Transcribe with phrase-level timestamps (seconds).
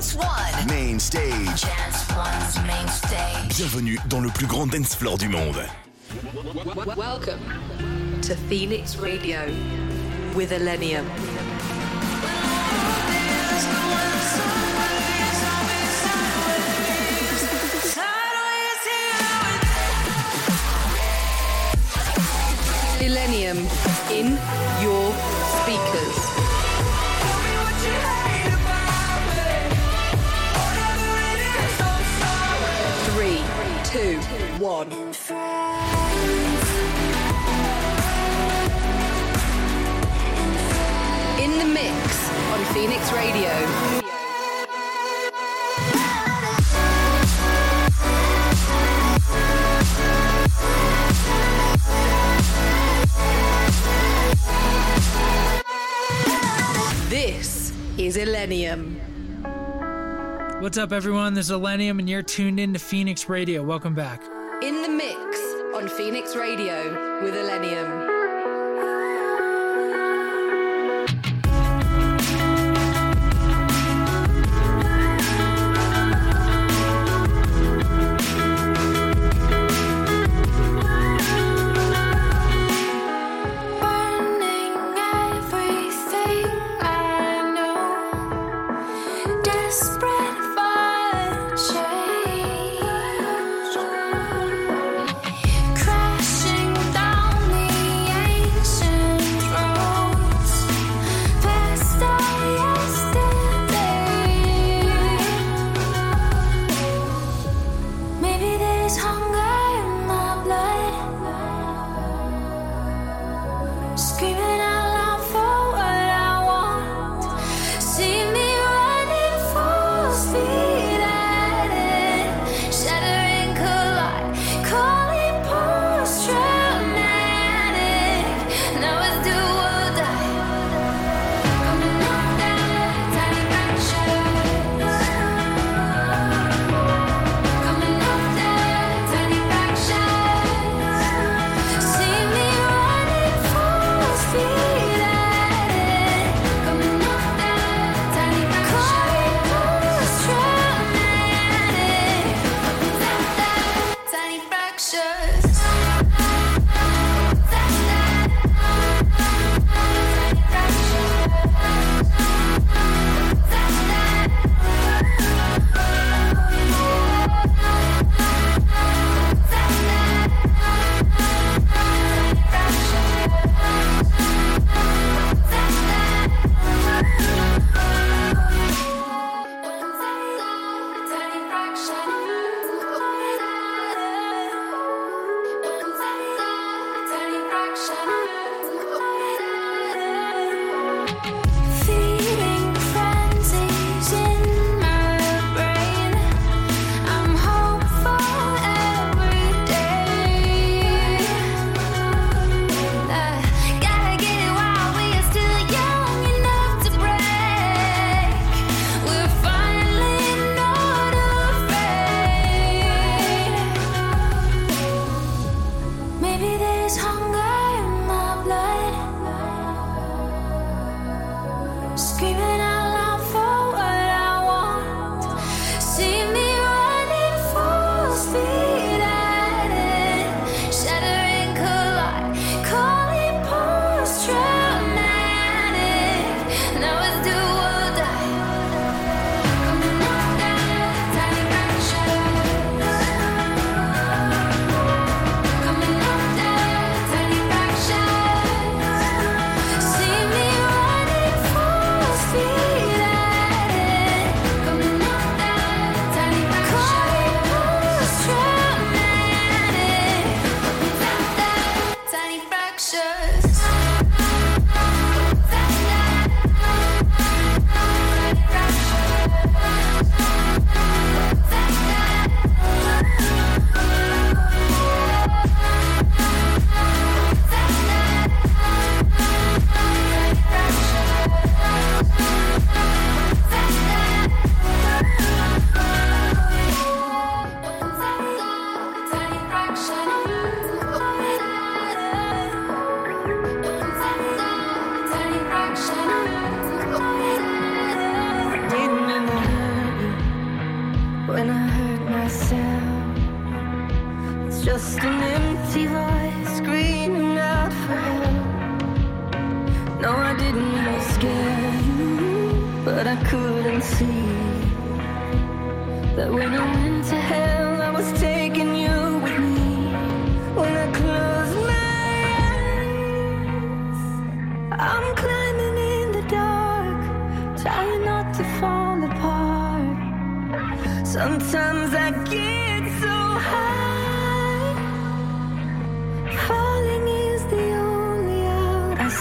[0.00, 0.66] Dance One.
[0.66, 1.60] Main stage.
[1.60, 3.54] Dance One's main stage.
[3.54, 5.62] Bienvenue dans le plus grand dance floor du monde.
[6.96, 7.38] Welcome
[8.22, 9.40] to Phoenix Radio
[10.34, 11.04] with Elenium.
[22.98, 23.58] Millennium
[24.10, 24.38] in
[24.82, 25.09] your
[34.70, 34.86] one.
[41.42, 43.50] In the mix on Phoenix Radio.
[57.08, 59.00] This is Illenium.
[60.60, 61.34] What's up, everyone?
[61.34, 63.64] This is Illenium, and you're tuned in to Phoenix Radio.
[63.64, 64.29] Welcome back.
[64.62, 65.40] In the mix
[65.74, 68.09] on Phoenix Radio with Illenium.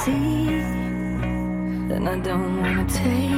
[0.06, 0.46] see,
[1.90, 3.29] then I don't wanna take.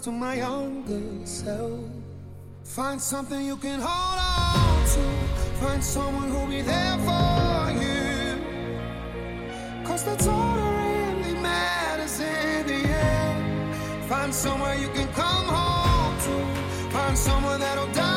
[0.00, 1.80] to my younger self.
[2.64, 5.64] Find something you can hold on to.
[5.64, 8.38] Find someone who'll be there for you.
[9.84, 13.74] Cause that's all that really matters in the end.
[14.06, 16.90] Find somewhere you can come home to.
[16.90, 18.11] Find someone that'll die.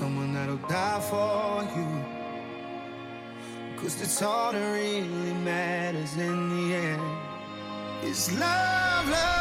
[0.00, 1.88] someone that'll die for you.
[3.76, 7.02] Cause it's all that really matters in the end.
[8.02, 9.39] It's love, love.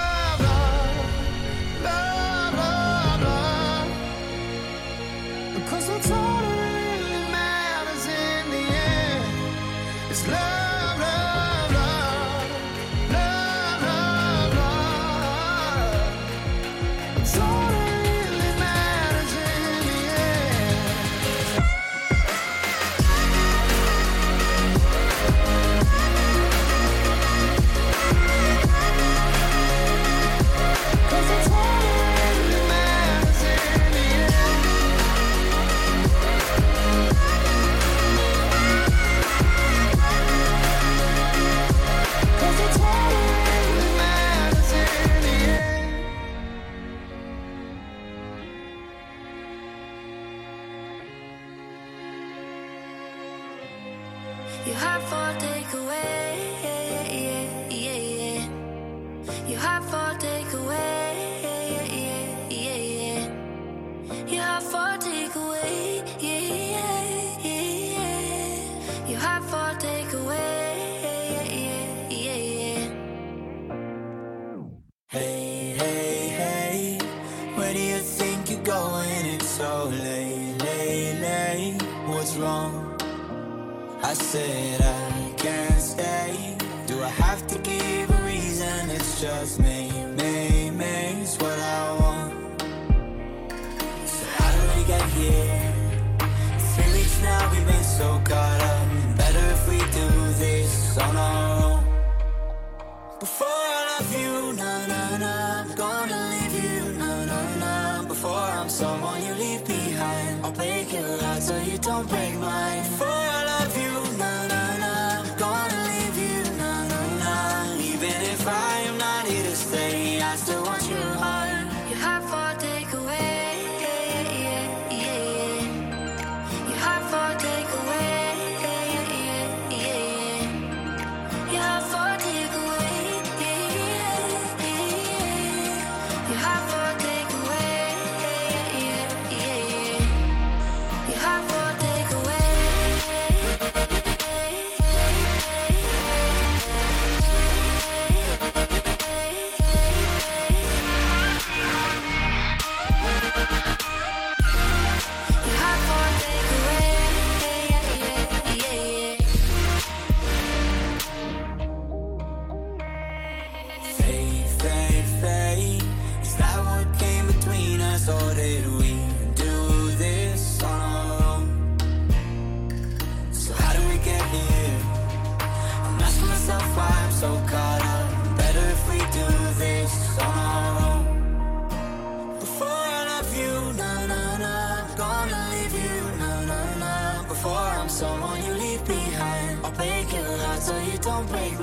[191.27, 191.58] don't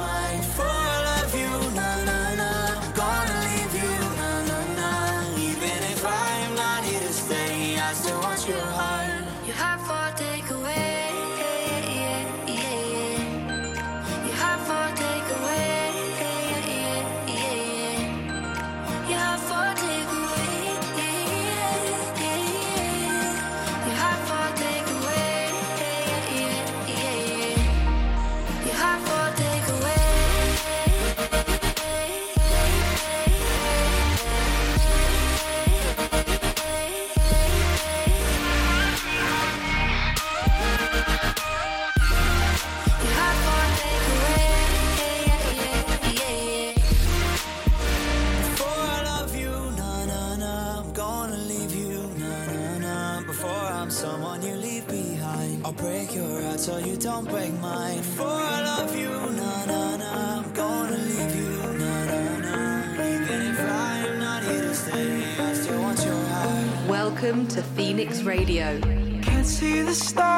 [67.56, 68.78] to Phoenix Radio.
[69.22, 70.35] Can't see the stars,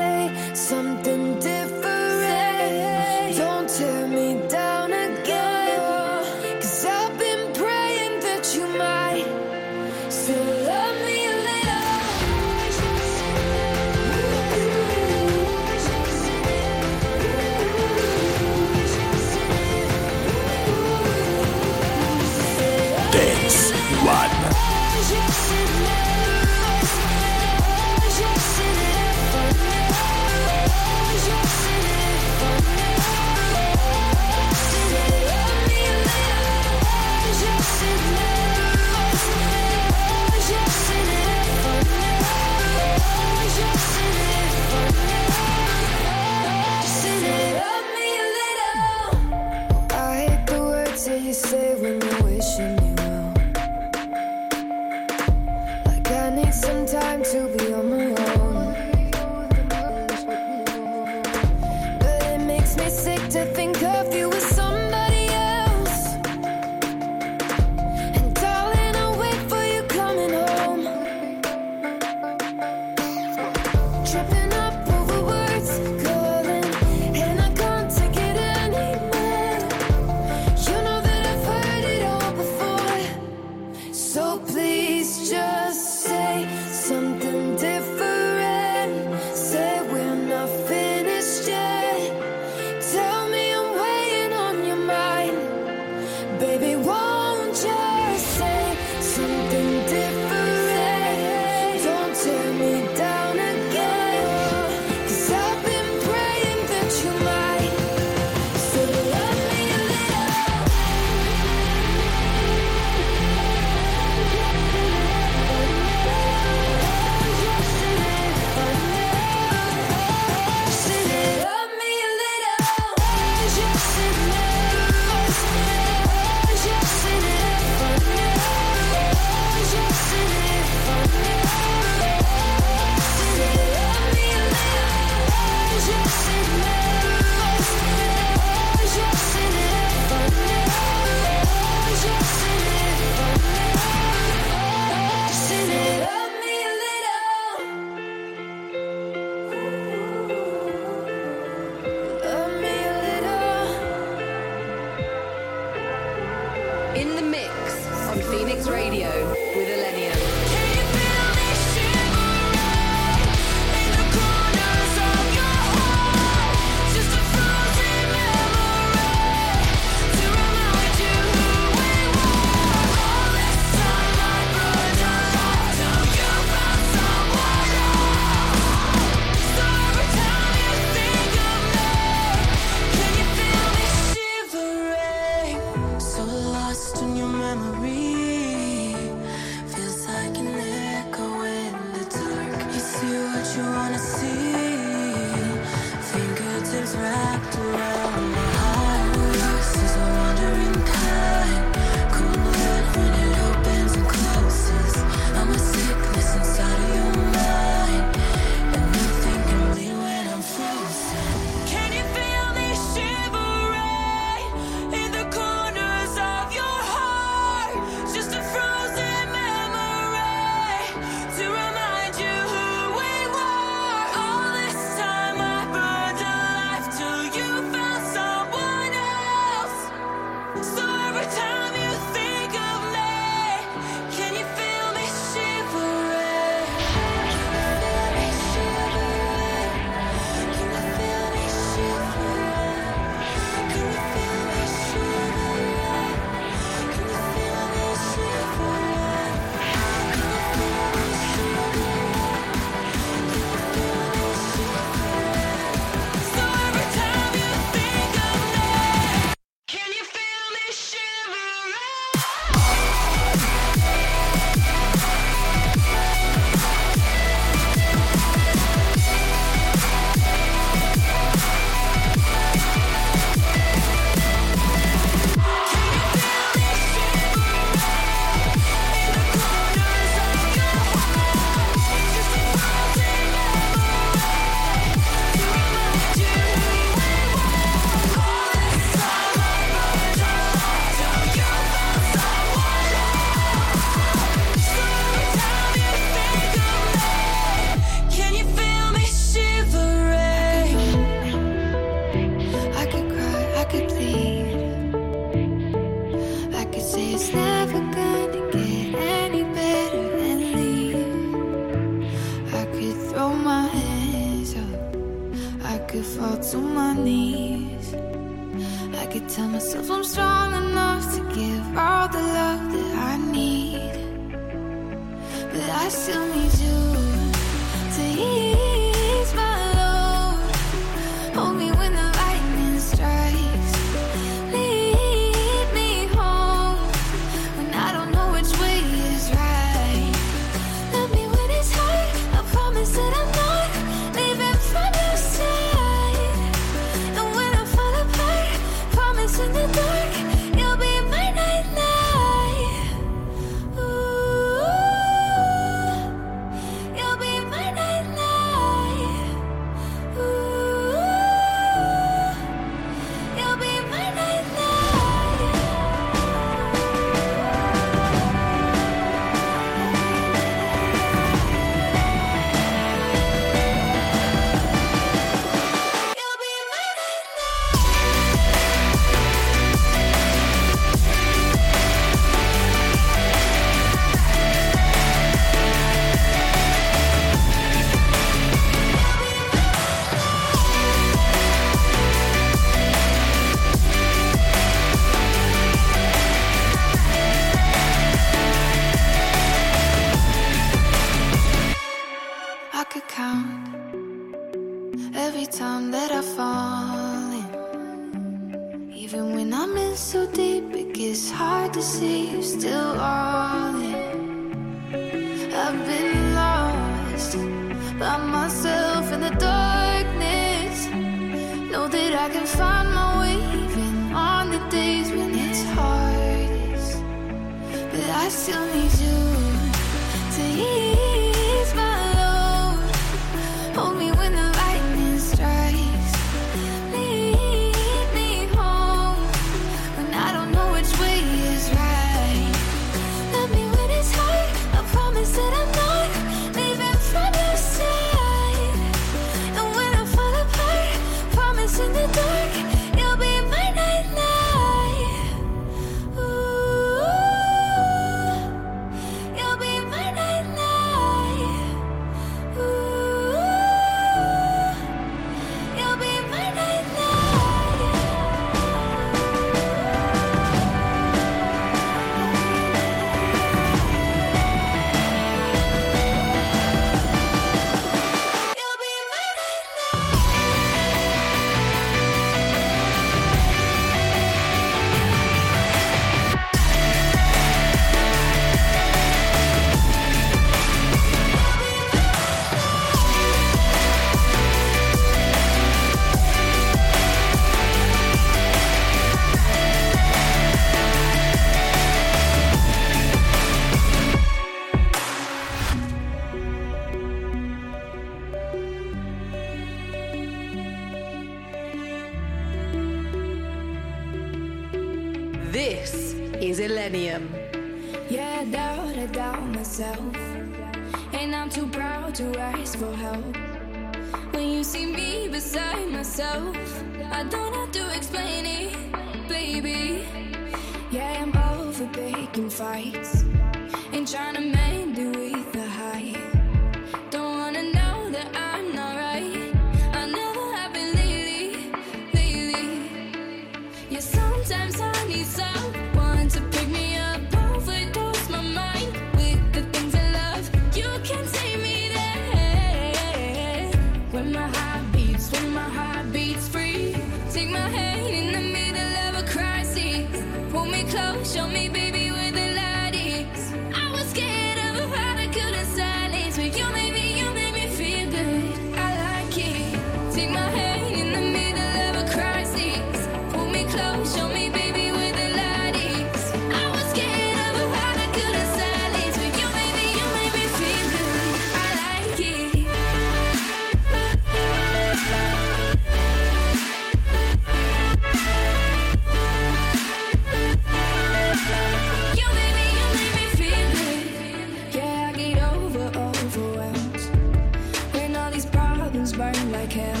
[599.18, 600.00] burn like hell.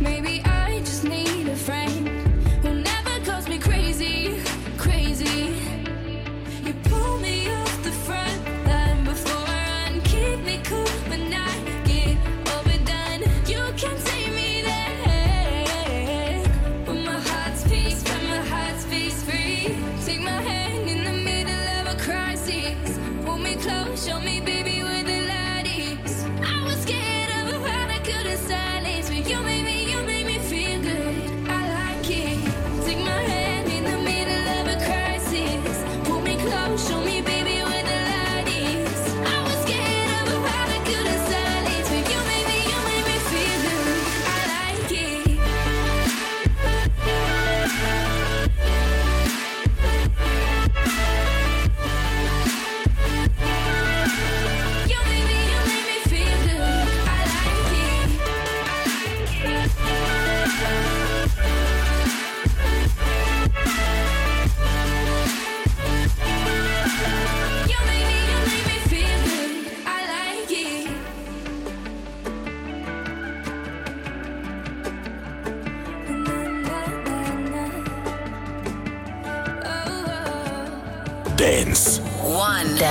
[0.00, 0.49] Maybe I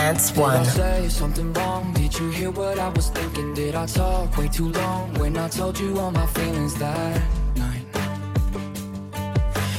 [0.10, 0.64] Dance One.
[0.64, 1.94] Did I say something wrong?
[1.94, 3.54] Did you hear what I was thinking?
[3.54, 7.22] Did I talk way too long when I told you all my feelings that
[7.56, 7.86] night?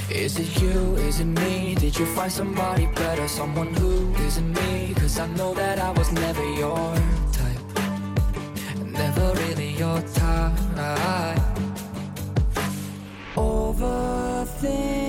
[0.08, 0.94] Is it you?
[1.08, 1.74] Is it me?
[1.74, 3.26] Did you find somebody better?
[3.26, 4.94] Someone who isn't me?
[4.94, 6.94] Cause I know that I was never your
[7.32, 7.62] type.
[8.86, 11.40] Never really your type.
[13.34, 14.99] Overthink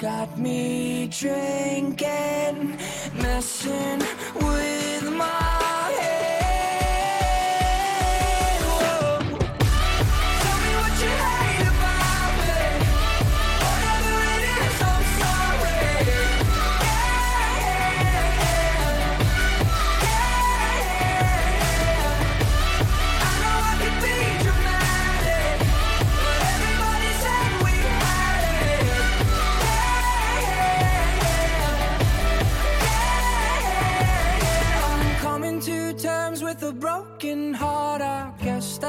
[0.00, 2.76] Got me drinking,
[3.14, 4.00] messing
[4.34, 6.13] with my head.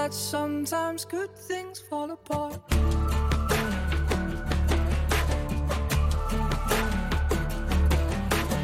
[0.06, 2.60] that sometimes good things fall apart.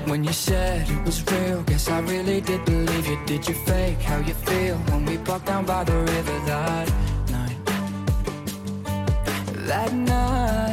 [0.06, 3.18] When you said it was real, guess I really did believe you.
[3.26, 6.88] Did you fake how you feel when we parked down by the river that
[7.36, 7.58] night?
[9.66, 10.71] That night.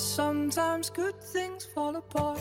[0.00, 2.40] Sometimes good things fall apart.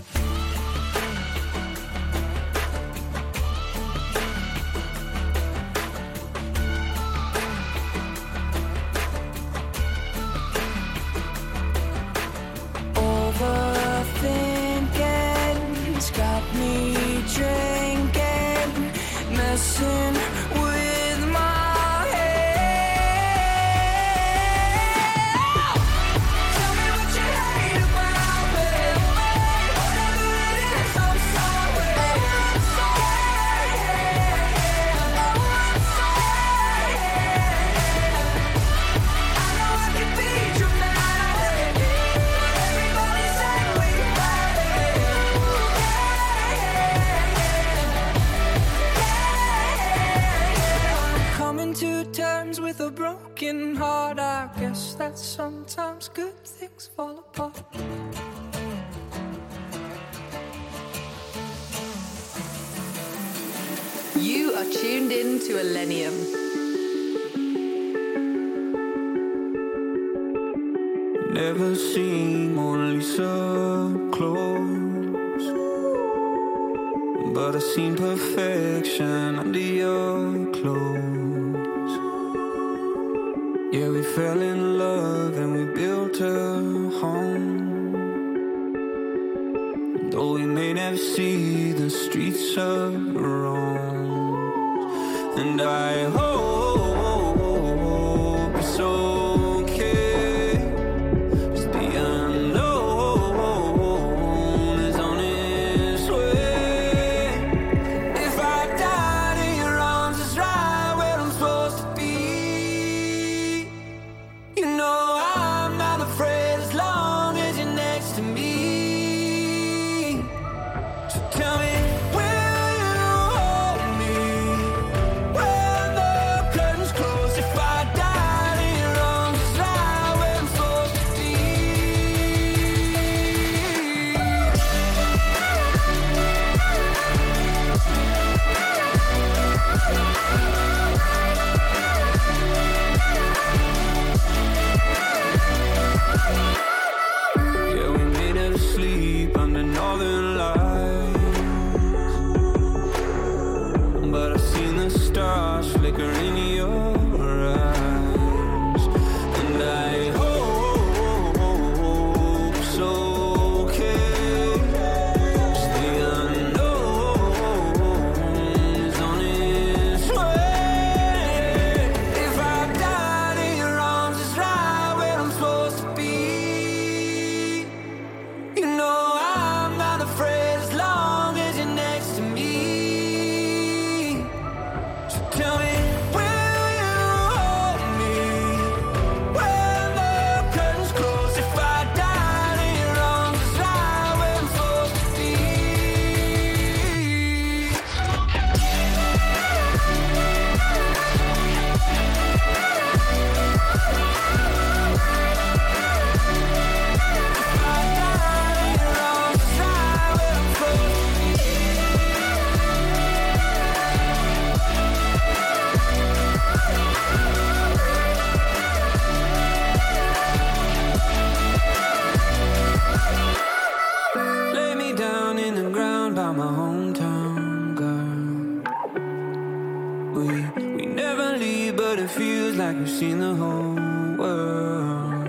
[233.19, 233.75] the whole
[234.17, 235.27] world.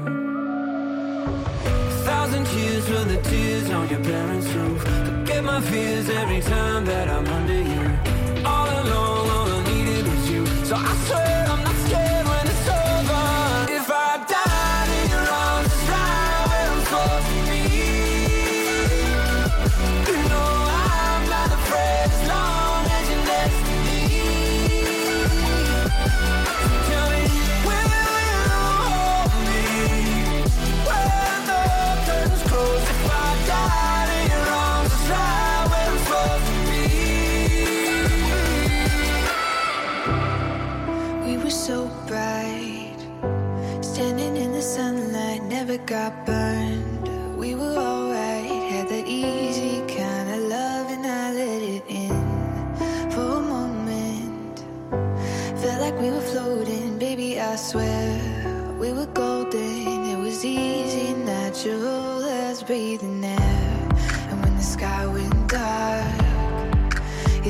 [1.66, 4.82] A thousand tears for the tears on your parents' roof.
[4.82, 8.44] Forget my fears every time that I'm under you.
[8.44, 9.49] All alone.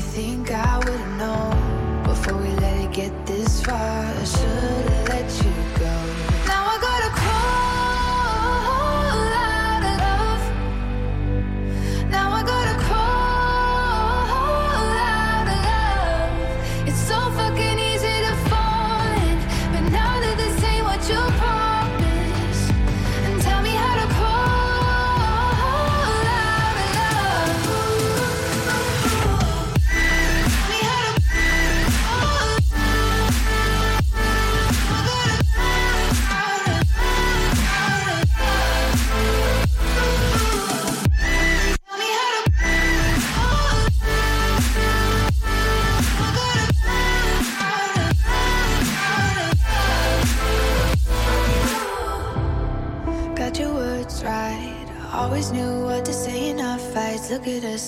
[0.00, 4.00] You think I would've known before we let it get this far?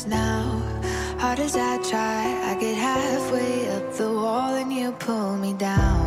[0.07, 0.63] now.
[1.19, 6.02] Hard as I try, I get halfway up the wall and you pull me down.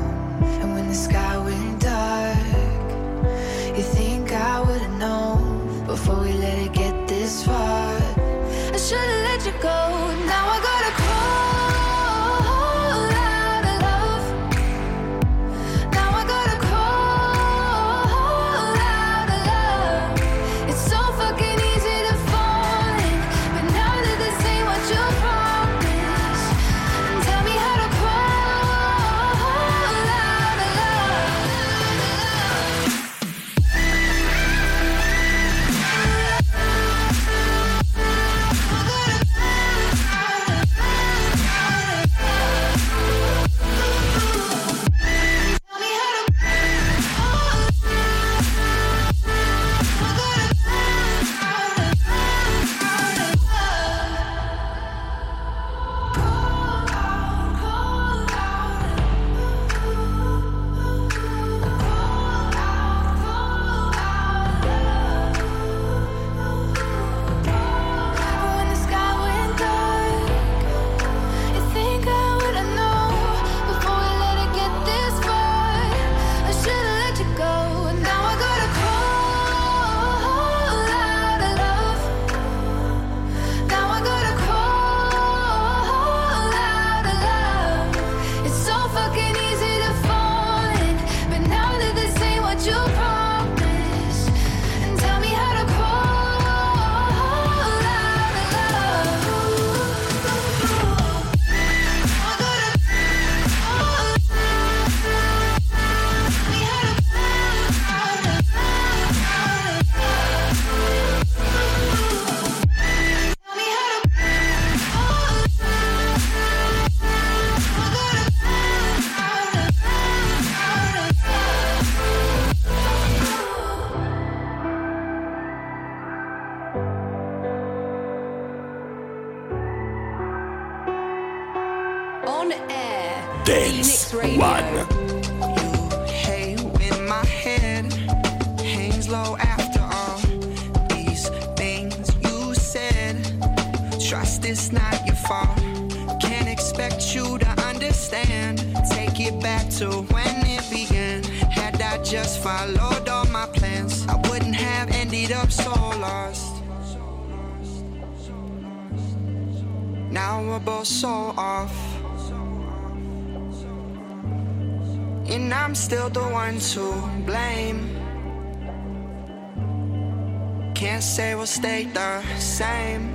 [172.40, 173.15] same.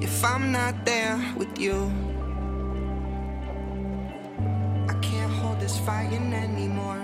[0.00, 1.90] if I'm not there with you.
[4.88, 7.00] I can't hold this fire anymore.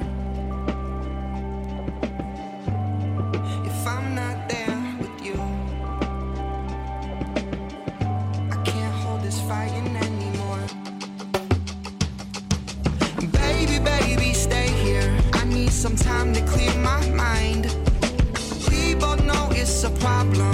[3.71, 5.39] If I'm not there with you,
[8.51, 9.69] I can't hold this fire
[10.09, 10.65] anymore.
[13.33, 15.09] Baby, baby, stay here.
[15.33, 17.65] I need some time to clear my mind.
[18.69, 20.52] We both know it's a problem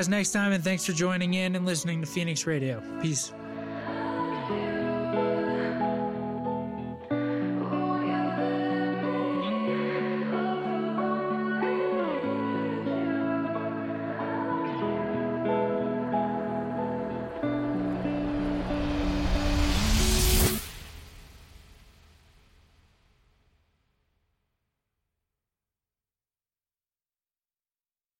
[0.00, 2.82] guys next time, and thanks for joining in and listening to Phoenix Radio.
[3.02, 3.34] Peace.